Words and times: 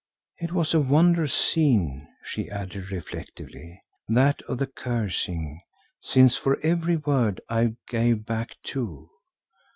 "It 0.39 0.51
was 0.51 0.73
a 0.73 0.79
wondrous 0.79 1.31
scene," 1.31 2.07
she 2.23 2.49
added 2.49 2.89
reflectively, 2.91 3.79
"that 4.09 4.41
of 4.47 4.57
the 4.57 4.65
cursing, 4.65 5.61
since 6.01 6.35
for 6.35 6.59
every 6.63 6.97
word 6.97 7.39
I 7.47 7.75
gave 7.87 8.25
back 8.25 8.55
two. 8.63 9.11